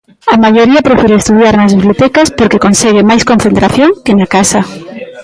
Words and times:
A 0.33 0.35
maioría 0.43 0.85
prefire 0.87 1.15
estudar 1.17 1.53
nas 1.57 1.73
bibliotecas 1.77 2.27
porque 2.37 2.63
consegue 2.65 3.07
máis 3.09 3.23
concentración 3.31 3.89
que 4.05 4.13
na 4.19 4.27
casa. 4.35 4.61